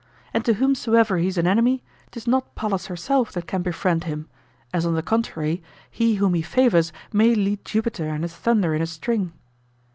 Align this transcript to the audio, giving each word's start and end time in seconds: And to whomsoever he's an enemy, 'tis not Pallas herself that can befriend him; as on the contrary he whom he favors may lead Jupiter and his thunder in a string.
And 0.33 0.43
to 0.45 0.55
whomsoever 0.55 1.19
he's 1.19 1.37
an 1.37 1.45
enemy, 1.45 1.83
'tis 2.09 2.25
not 2.25 2.55
Pallas 2.55 2.87
herself 2.87 3.31
that 3.33 3.45
can 3.45 3.61
befriend 3.61 4.05
him; 4.05 4.27
as 4.73 4.83
on 4.83 4.95
the 4.95 5.03
contrary 5.03 5.61
he 5.91 6.15
whom 6.15 6.33
he 6.33 6.41
favors 6.41 6.91
may 7.13 7.35
lead 7.35 7.63
Jupiter 7.63 8.07
and 8.09 8.23
his 8.23 8.35
thunder 8.35 8.73
in 8.73 8.81
a 8.81 8.87
string. 8.87 9.31